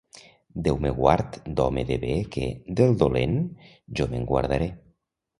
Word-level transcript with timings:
Déu 0.67 0.77
me 0.85 0.91
guard 0.99 1.35
d'home 1.59 1.83
de 1.89 1.97
bé 2.05 2.15
que, 2.35 2.45
del 2.79 2.95
dolent, 3.01 3.35
jo 4.01 4.09
me'n 4.15 4.25
guardaré. 4.33 4.71